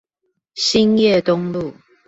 [0.55, 1.75] 興業東路